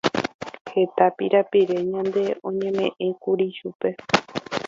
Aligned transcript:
Heta 0.73 1.05
pirapire 1.17 1.77
ndaje 1.87 2.25
oñemeʼẽkuri 2.47 3.47
chupe. 3.57 3.89